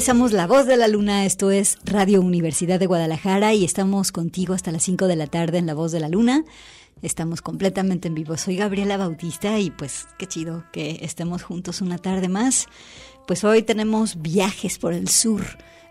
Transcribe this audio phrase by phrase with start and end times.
[0.00, 1.26] Empezamos La Voz de la Luna.
[1.26, 5.58] Esto es Radio Universidad de Guadalajara y estamos contigo hasta las 5 de la tarde
[5.58, 6.42] en La Voz de la Luna.
[7.02, 8.38] Estamos completamente en vivo.
[8.38, 12.66] Soy Gabriela Bautista y pues qué chido que estemos juntos una tarde más.
[13.26, 15.44] Pues hoy tenemos viajes por el sur,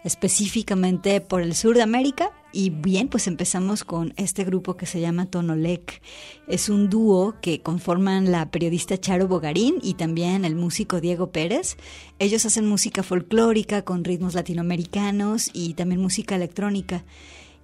[0.04, 2.32] específicamente por el sur de América.
[2.52, 6.02] Y bien, pues empezamos con este grupo que se llama Tonolec.
[6.48, 11.78] Es un dúo que conforman la periodista Charo Bogarín y también el músico Diego Pérez.
[12.18, 17.04] Ellos hacen música folclórica con ritmos latinoamericanos y también música electrónica.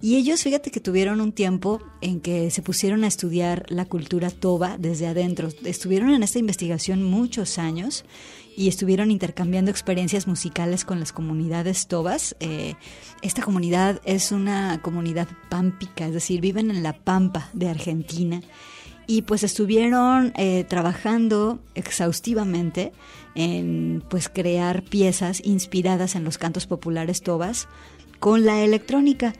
[0.00, 4.30] Y ellos, fíjate que tuvieron un tiempo en que se pusieron a estudiar la cultura
[4.30, 5.48] toba desde adentro.
[5.64, 8.04] Estuvieron en esta investigación muchos años
[8.56, 12.36] y estuvieron intercambiando experiencias musicales con las comunidades tobas.
[12.40, 12.74] Eh,
[13.22, 18.42] esta comunidad es una comunidad pámpica, es decir, viven en la pampa de Argentina
[19.06, 22.92] y pues estuvieron eh, trabajando exhaustivamente
[23.34, 27.68] en pues crear piezas inspiradas en los cantos populares tobas
[28.18, 29.34] con la electrónica.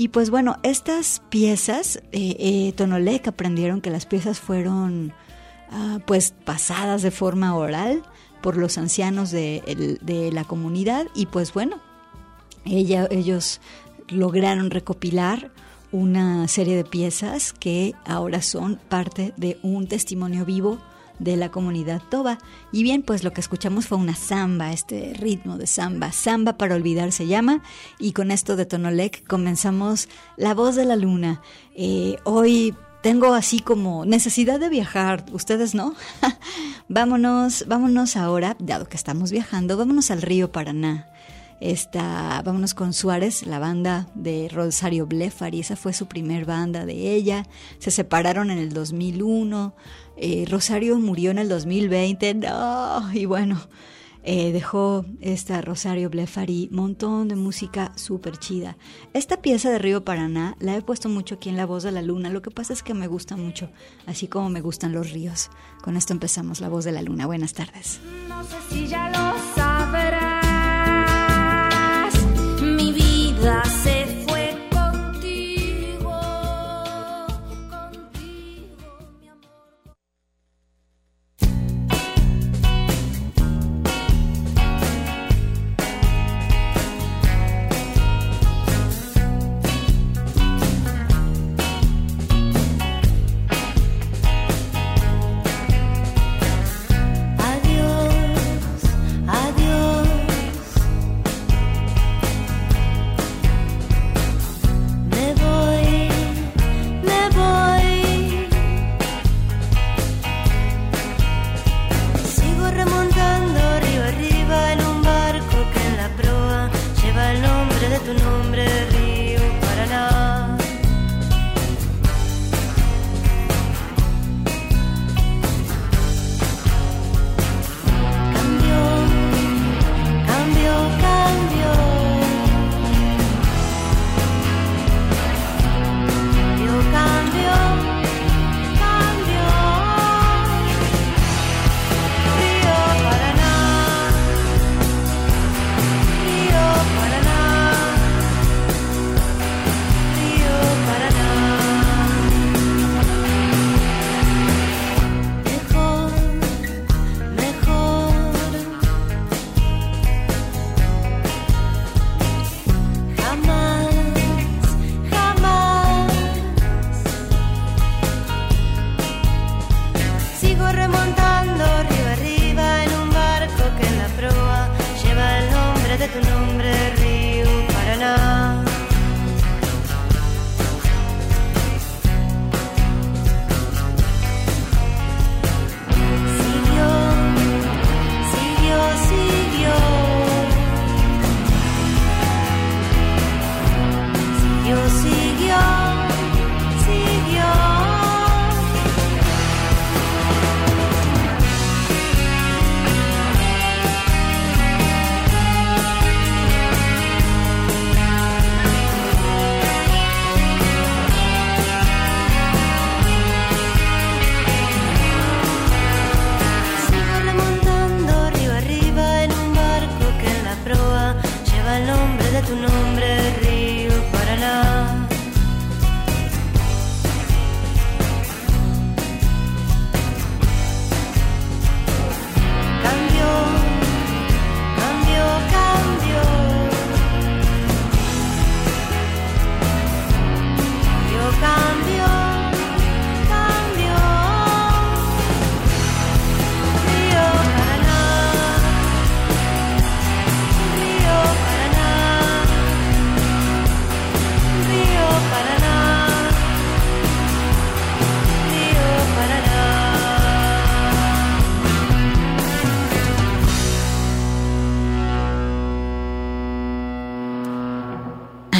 [0.00, 5.12] Y pues bueno, estas piezas, eh, eh, Tonolec aprendieron que las piezas fueron
[5.70, 8.02] ah, pues pasadas de forma oral
[8.40, 11.04] por los ancianos de, la comunidad.
[11.14, 11.82] Y pues bueno,
[12.64, 13.60] ellos
[14.08, 15.50] lograron recopilar
[15.92, 20.78] una serie de piezas que ahora son parte de un testimonio vivo
[21.20, 22.38] de la comunidad toba.
[22.72, 26.10] Y bien, pues lo que escuchamos fue una samba, este ritmo de samba.
[26.10, 27.62] Samba para olvidar se llama.
[28.00, 31.40] Y con esto de Tonolec comenzamos La voz de la luna.
[31.76, 35.94] Eh, hoy tengo así como necesidad de viajar, ustedes no.
[36.88, 41.09] vámonos, vámonos ahora, dado que estamos viajando, vámonos al río Paraná.
[41.60, 47.14] Esta, vámonos con Suárez, la banda de Rosario Blefari, esa fue su primer banda de
[47.14, 47.46] ella.
[47.78, 49.74] Se separaron en el 2001.
[50.16, 52.34] Eh, Rosario murió en el 2020.
[52.34, 53.60] No, y bueno,
[54.22, 58.76] eh, dejó esta Rosario Blefari montón de música súper chida.
[59.14, 62.02] Esta pieza de Río Paraná la he puesto mucho aquí en La Voz de la
[62.02, 62.30] Luna.
[62.30, 63.70] Lo que pasa es que me gusta mucho,
[64.06, 65.50] así como me gustan los ríos.
[65.82, 67.26] Con esto empezamos La Voz de la Luna.
[67.26, 68.00] Buenas tardes.
[68.28, 69.69] No sé si ya lo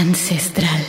[0.00, 0.80] ancestral.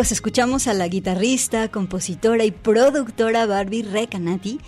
[0.00, 4.58] Pues escuchamos a la guitarrista, compositora y productora Barbie Recanati,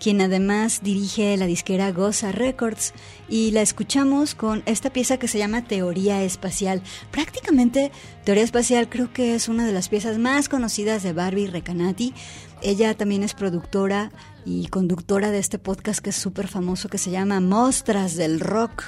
[0.00, 2.94] quien además dirige la disquera Goza Records,
[3.28, 6.80] y la escuchamos con esta pieza que se llama Teoría Espacial.
[7.10, 7.92] Prácticamente
[8.24, 12.14] Teoría Espacial creo que es una de las piezas más conocidas de Barbie Recanati.
[12.62, 14.10] Ella también es productora
[14.46, 18.84] y conductora de este podcast que es súper famoso que se llama Mostras del Rock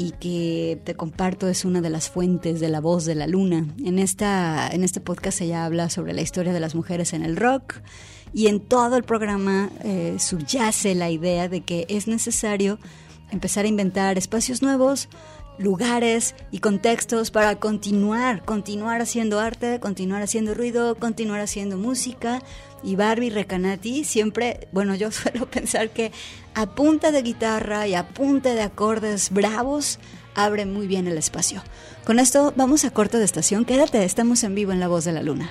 [0.00, 3.66] y que te comparto es una de las fuentes de la voz de la luna.
[3.84, 7.36] En, esta, en este podcast ella habla sobre la historia de las mujeres en el
[7.36, 7.74] rock
[8.32, 12.78] y en todo el programa eh, subyace la idea de que es necesario
[13.30, 15.10] empezar a inventar espacios nuevos,
[15.58, 22.42] lugares y contextos para continuar, continuar haciendo arte, continuar haciendo ruido, continuar haciendo música.
[22.82, 26.10] Y Barbie Recanati siempre, bueno, yo suelo pensar que
[26.54, 29.98] a punta de guitarra y a de acordes bravos,
[30.34, 31.62] abre muy bien el espacio.
[32.04, 33.64] Con esto vamos a corto de estación.
[33.64, 35.50] Quédate, estamos en vivo en La Voz de la Luna.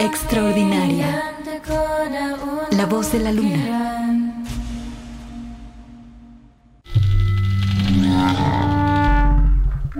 [0.00, 1.22] Extraordinaria.
[2.72, 4.15] La voz de la luna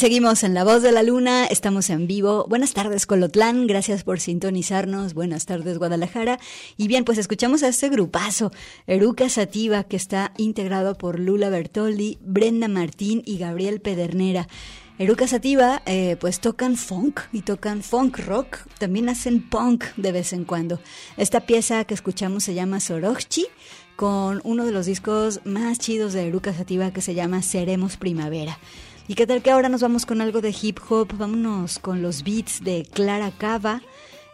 [0.00, 2.46] Seguimos en La Voz de la Luna, estamos en vivo.
[2.48, 5.12] Buenas tardes, Colotlán, gracias por sintonizarnos.
[5.12, 6.40] Buenas tardes, Guadalajara.
[6.78, 8.50] Y bien, pues escuchamos a este grupazo,
[8.86, 14.48] Eruca Sativa, que está integrado por Lula Bertoldi, Brenda Martín y Gabriel Pedernera.
[14.98, 20.32] Eruca Sativa, eh, pues tocan funk y tocan funk rock, también hacen punk de vez
[20.32, 20.80] en cuando.
[21.18, 23.48] Esta pieza que escuchamos se llama Sorochi,
[23.96, 28.58] con uno de los discos más chidos de Eruca Sativa que se llama Seremos Primavera.
[29.10, 31.08] ¿Y qué tal que ahora nos vamos con algo de hip hop?
[31.14, 33.82] Vámonos con los beats de Clara Cava.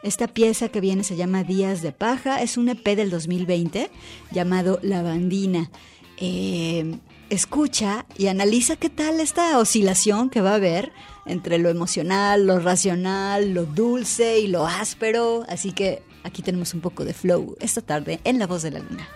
[0.03, 3.91] Esta pieza que viene se llama Días de Paja, es un EP del 2020
[4.33, 5.71] llamado La Bandina.
[6.19, 6.99] Eh,
[7.31, 10.93] escucha y analiza qué tal esta oscilación que va a haber
[11.25, 15.45] entre lo emocional, lo racional, lo dulce y lo áspero.
[15.49, 18.81] Así que aquí tenemos un poco de flow esta tarde en La Voz de la
[18.81, 19.09] Luna.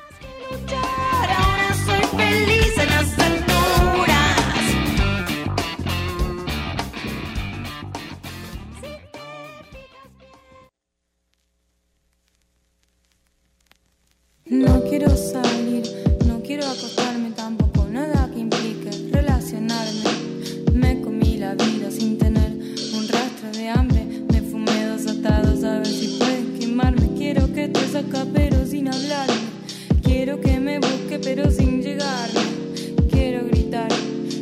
[14.50, 15.84] No quiero salir,
[16.26, 20.10] no quiero acostarme tampoco, nada que implique relacionarme.
[20.72, 22.50] Me comí la vida sin tener
[22.92, 27.10] un rastro de hambre, me fumé dos atados a ver si pueden quemarme.
[27.16, 29.50] Quiero que te saca pero sin hablarme,
[30.02, 32.40] quiero que me busque pero sin llegarme.
[33.08, 33.92] Quiero gritar,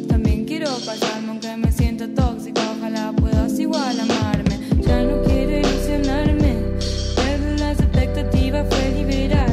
[0.08, 4.58] también quiero pasarme aunque me siento tóxica, ojalá puedas igual amarme.
[4.80, 6.56] Ya no quiero ilusionarme,
[7.14, 9.47] pero las expectativas fue liberar.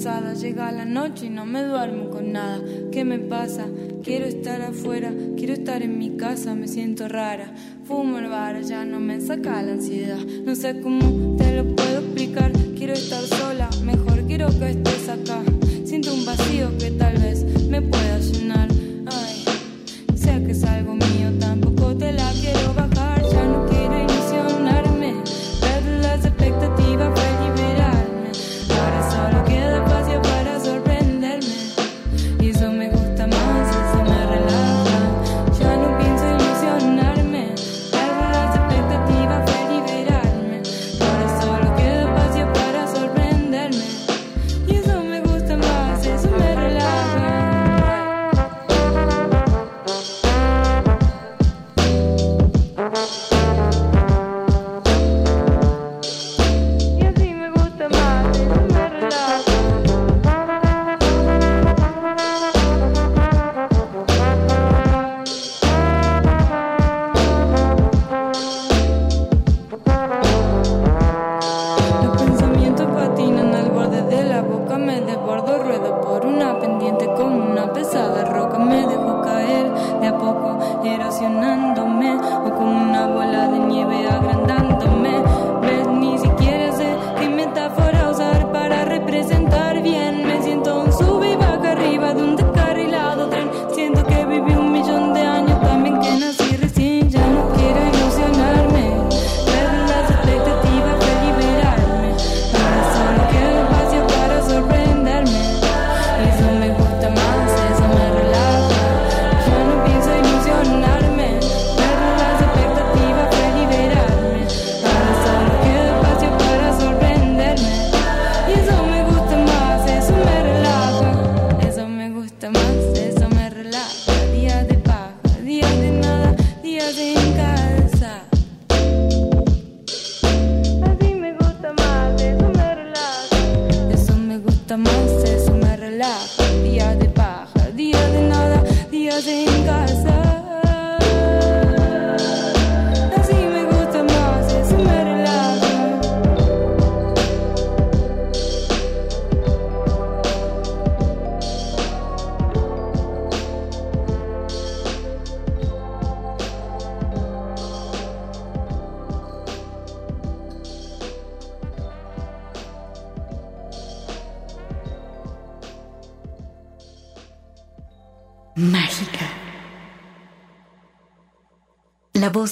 [0.00, 2.58] llega la noche y no me duermo con nada.
[2.90, 3.66] ¿Qué me pasa?
[4.02, 7.52] Quiero estar afuera, quiero estar en mi casa, me siento rara.
[7.84, 10.16] Fumo el bar, ya no me saca la ansiedad.
[10.44, 15.42] No sé cómo te lo puedo explicar, quiero estar sola, mejor quiero que estés acá.
[15.84, 18.59] Siento un vacío que tal vez me pueda llenar.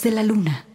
[0.09, 0.68] de la luna.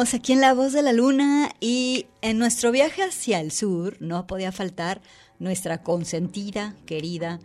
[0.00, 4.26] Aquí en La Voz de la Luna y en nuestro viaje hacia el sur no
[4.26, 5.02] podía faltar
[5.38, 7.38] nuestra consentida, querida,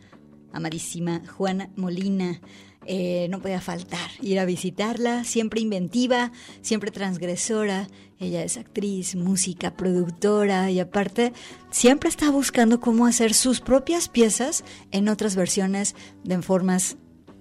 [0.53, 2.39] amadísima Juana Molina.
[2.85, 7.89] Eh, no podía faltar ir a visitarla, siempre inventiva, siempre transgresora.
[8.19, 11.33] Ella es actriz, música, productora y aparte
[11.71, 16.95] siempre está buscando cómo hacer sus propias piezas en otras versiones de formas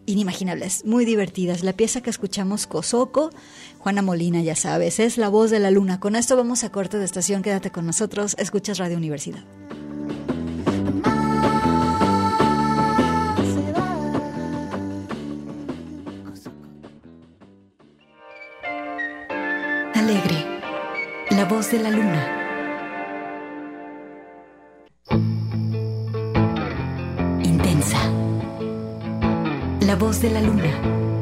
[0.07, 1.63] inimaginables, muy divertidas.
[1.63, 3.31] La pieza que escuchamos, Cosoco,
[3.79, 6.01] Juana Molina, ya sabes, es la voz de la luna.
[6.01, 9.45] Con esto vamos a corte de estación, quédate con nosotros, escuchas Radio Universidad.
[19.95, 20.61] Alegre,
[21.31, 22.44] la voz de la luna.
[29.95, 31.14] La voz de la luna.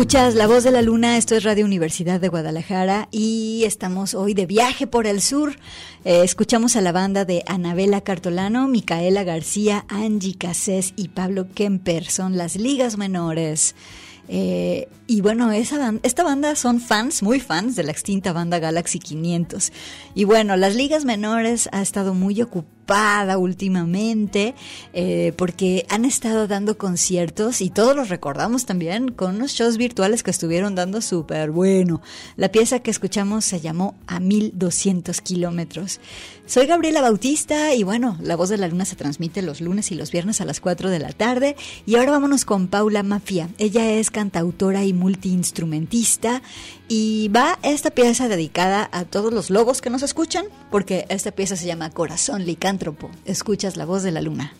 [0.00, 4.32] Escuchas La Voz de la Luna, esto es Radio Universidad de Guadalajara y estamos hoy
[4.32, 5.56] de viaje por el sur.
[6.06, 12.06] Eh, escuchamos a la banda de Anabela Cartolano, Micaela García, Angie Cassés y Pablo Kemper,
[12.06, 13.74] son las ligas menores.
[14.26, 19.70] Eh, y bueno, esta banda son fans, muy fans de la extinta banda Galaxy 500.
[20.14, 22.79] Y bueno, las ligas menores ha estado muy ocupada
[23.38, 24.54] últimamente
[24.92, 30.24] eh, porque han estado dando conciertos y todos los recordamos también con unos shows virtuales
[30.24, 32.02] que estuvieron dando súper bueno.
[32.36, 36.00] La pieza que escuchamos se llamó A 1200 kilómetros.
[36.46, 39.94] Soy Gabriela Bautista y bueno, La Voz de la Luna se transmite los lunes y
[39.94, 41.54] los viernes a las 4 de la tarde.
[41.86, 43.50] Y ahora vámonos con Paula Mafia.
[43.58, 46.42] Ella es cantautora y multiinstrumentista
[46.92, 51.54] y va esta pieza dedicada a todos los lobos que nos escuchan, porque esta pieza
[51.54, 53.12] se llama Corazón Licántropo.
[53.24, 54.52] Escuchas la voz de la luna.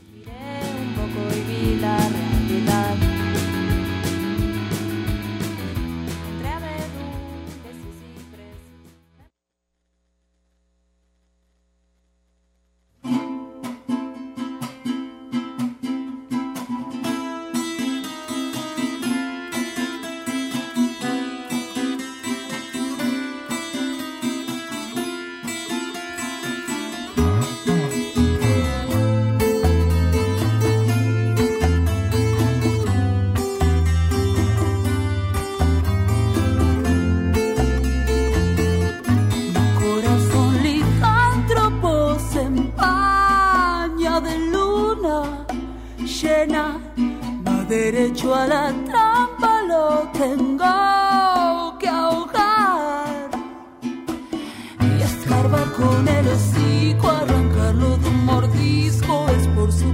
[56.01, 59.92] en el hocico, arrancarlo de un mordisco es por su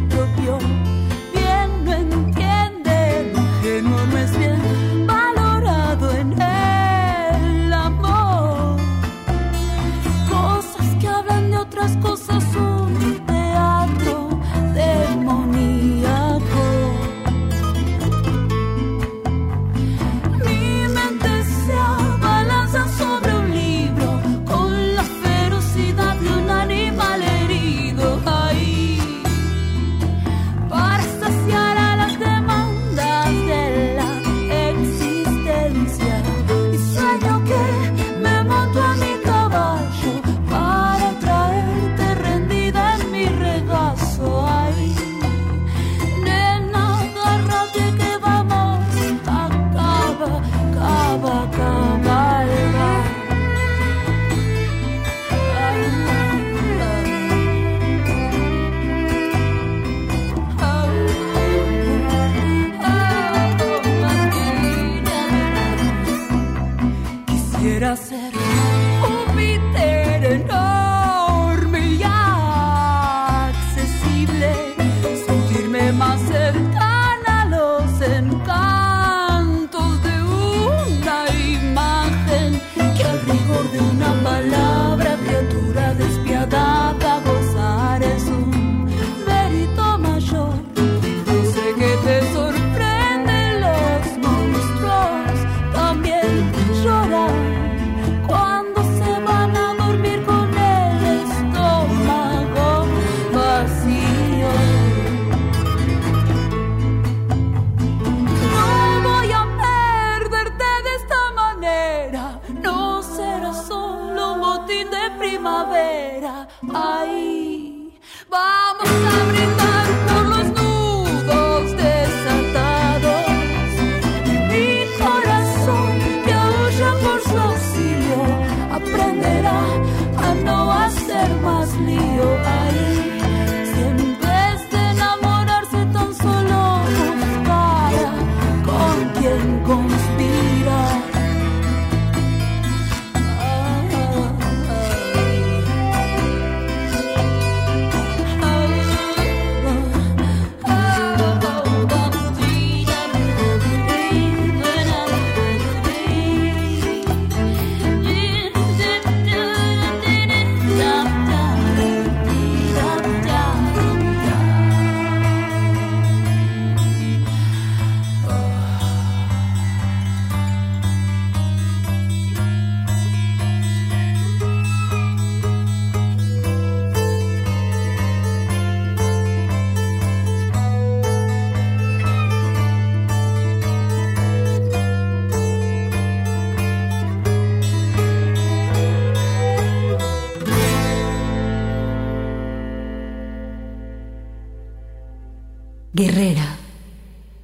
[195.99, 196.45] Guerrera,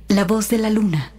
[0.08, 1.10] la voz de la luna.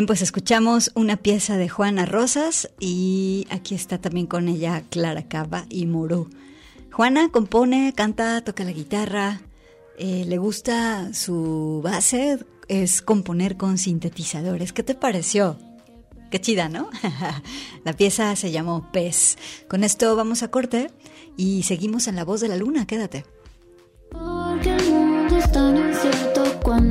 [0.00, 5.28] Bien, pues escuchamos una pieza de Juana Rosas y aquí está también con ella Clara
[5.28, 6.26] Cava y Moró.
[6.90, 9.42] Juana compone, canta, toca la guitarra,
[9.98, 14.72] eh, le gusta su base, es componer con sintetizadores.
[14.72, 15.58] ¿Qué te pareció?
[16.30, 16.88] Qué chida, ¿no?
[17.84, 19.36] la pieza se llamó Pez.
[19.68, 20.90] Con esto vamos a corte
[21.36, 23.26] y seguimos en La Voz de la Luna, quédate.
[24.10, 26.90] Porque el mundo es tan incierto cuando.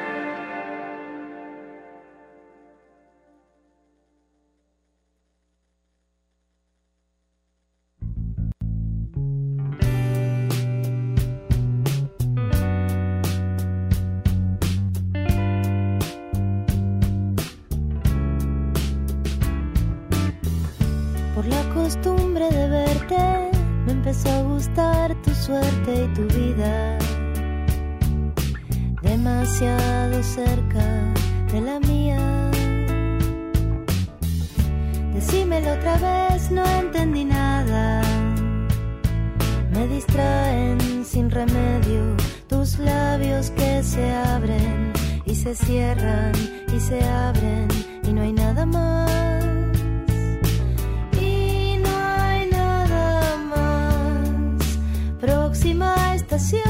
[55.61, 56.63] próxima estación,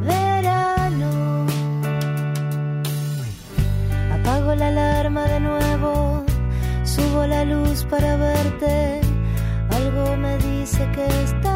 [0.00, 1.46] verano.
[4.14, 6.24] Apago la alarma de nuevo,
[6.84, 9.02] subo la luz para verte,
[9.68, 11.55] algo me dice que está.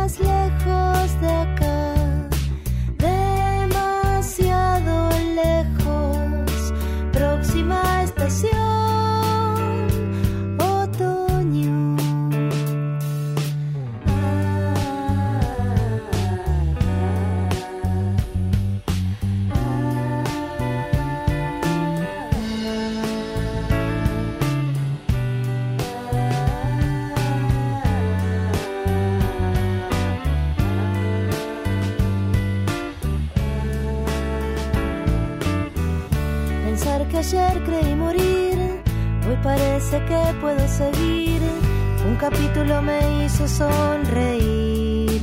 [42.30, 45.20] Capítulo me hizo sonreír.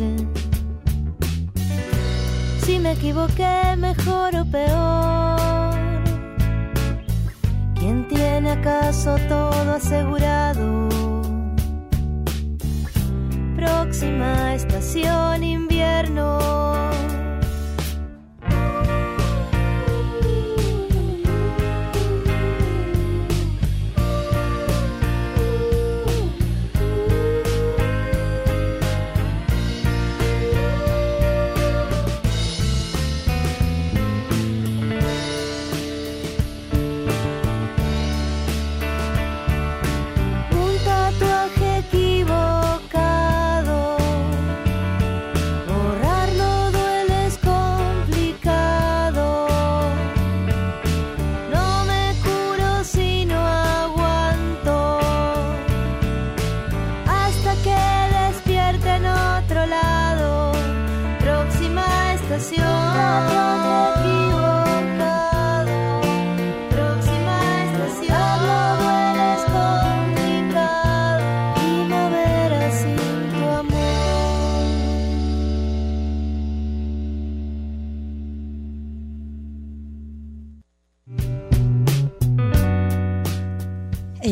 [2.66, 3.67] Si me equivoqué,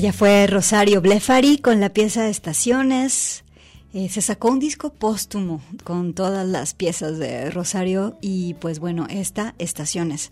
[0.05, 3.43] Ella fue Rosario Blefari con la pieza Estaciones.
[3.91, 9.07] Eh, se sacó un disco póstumo con todas las piezas de Rosario y pues bueno,
[9.09, 10.31] esta Estaciones.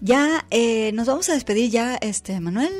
[0.00, 2.72] Ya eh, nos vamos a despedir ya, este Manuel.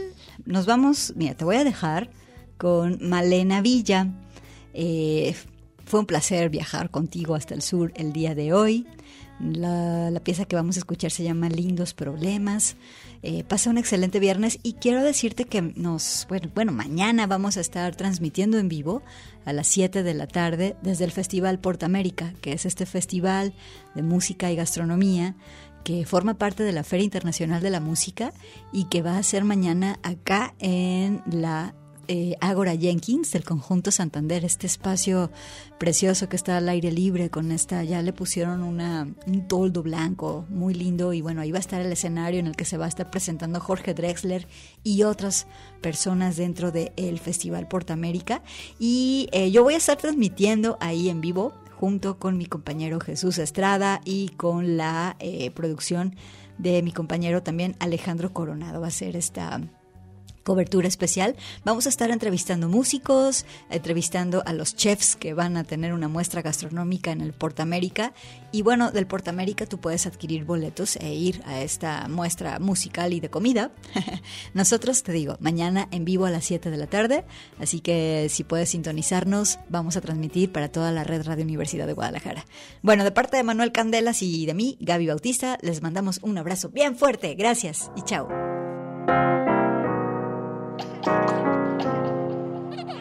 [0.44, 2.10] Nos vamos, mira, te voy a dejar
[2.58, 4.08] con Malena Villa.
[4.74, 5.36] Eh,
[5.84, 8.84] fue un placer viajar contigo hasta el sur el día de hoy.
[9.38, 12.74] La, la, pieza que vamos a escuchar se llama Lindos Problemas.
[13.28, 17.60] Eh, pasa un excelente viernes y quiero decirte que nos, bueno, bueno, mañana vamos a
[17.60, 19.02] estar transmitiendo en vivo
[19.44, 23.52] a las 7 de la tarde desde el Festival Portamérica, que es este festival
[23.96, 25.34] de música y gastronomía
[25.82, 28.32] que forma parte de la Feria Internacional de la Música
[28.72, 31.74] y que va a ser mañana acá en la
[32.08, 35.30] eh, Ágora Jenkins del conjunto Santander, este espacio
[35.78, 40.46] precioso que está al aire libre con esta, ya le pusieron una, un toldo blanco
[40.48, 42.86] muy lindo y bueno, ahí va a estar el escenario en el que se va
[42.86, 44.46] a estar presentando Jorge Drexler
[44.82, 45.46] y otras
[45.80, 48.42] personas dentro del Festival Portamérica
[48.78, 53.38] y eh, yo voy a estar transmitiendo ahí en vivo junto con mi compañero Jesús
[53.38, 56.16] Estrada y con la eh, producción
[56.58, 58.80] de mi compañero también Alejandro Coronado.
[58.80, 59.60] Va a ser esta
[60.46, 61.34] cobertura especial.
[61.64, 66.40] Vamos a estar entrevistando músicos, entrevistando a los chefs que van a tener una muestra
[66.40, 68.14] gastronómica en el Portamérica.
[68.52, 73.18] Y bueno, del Portamérica tú puedes adquirir boletos e ir a esta muestra musical y
[73.18, 73.72] de comida.
[74.54, 77.24] Nosotros, te digo, mañana en vivo a las 7 de la tarde.
[77.58, 81.92] Así que si puedes sintonizarnos, vamos a transmitir para toda la red Radio Universidad de
[81.92, 82.46] Guadalajara.
[82.82, 86.68] Bueno, de parte de Manuel Candelas y de mí, Gaby Bautista, les mandamos un abrazo
[86.68, 87.34] bien fuerte.
[87.34, 88.28] Gracias y chao.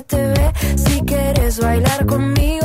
[0.00, 0.52] te ve.
[0.76, 2.61] Si quieres bailar conmigo